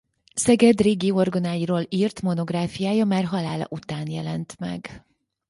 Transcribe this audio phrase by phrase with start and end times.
[0.33, 5.03] Szeged régi orgonáiról írt monográfiája már halála után jelent meg.